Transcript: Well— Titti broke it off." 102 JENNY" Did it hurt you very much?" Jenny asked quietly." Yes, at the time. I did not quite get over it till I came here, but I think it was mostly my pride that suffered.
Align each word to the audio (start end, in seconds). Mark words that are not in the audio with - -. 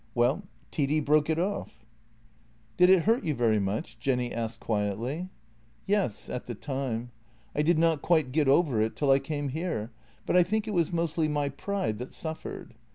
Well— 0.15 0.41
Titti 0.71 0.99
broke 1.05 1.29
it 1.29 1.37
off." 1.37 1.85
102 2.77 2.77
JENNY" 2.77 2.77
Did 2.77 2.89
it 2.89 3.03
hurt 3.05 3.23
you 3.23 3.35
very 3.35 3.59
much?" 3.59 3.99
Jenny 3.99 4.33
asked 4.33 4.59
quietly." 4.59 5.29
Yes, 5.85 6.27
at 6.27 6.47
the 6.47 6.55
time. 6.55 7.11
I 7.53 7.61
did 7.61 7.77
not 7.77 8.01
quite 8.01 8.31
get 8.31 8.47
over 8.47 8.81
it 8.81 8.95
till 8.95 9.11
I 9.11 9.19
came 9.19 9.49
here, 9.49 9.91
but 10.25 10.35
I 10.35 10.41
think 10.41 10.67
it 10.67 10.73
was 10.73 10.91
mostly 10.91 11.27
my 11.27 11.49
pride 11.49 11.99
that 11.99 12.15
suffered. 12.15 12.73